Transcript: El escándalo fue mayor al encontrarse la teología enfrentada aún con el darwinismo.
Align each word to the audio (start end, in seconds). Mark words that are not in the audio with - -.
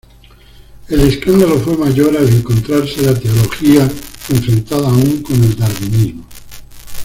El 0.89 1.01
escándalo 1.01 1.59
fue 1.59 1.77
mayor 1.77 2.17
al 2.17 2.27
encontrarse 2.27 3.03
la 3.03 3.13
teología 3.13 3.83
enfrentada 4.29 4.89
aún 4.89 5.21
con 5.21 5.35
el 5.43 5.55
darwinismo. 5.55 6.25